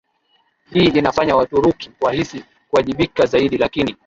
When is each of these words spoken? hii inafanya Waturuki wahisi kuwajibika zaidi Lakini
hii 0.73 0.85
inafanya 0.85 1.35
Waturuki 1.35 1.91
wahisi 2.01 2.43
kuwajibika 2.69 3.25
zaidi 3.25 3.57
Lakini 3.57 3.95